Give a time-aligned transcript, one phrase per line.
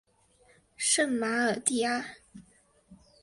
[0.77, 2.03] 圣马尔蒂阿。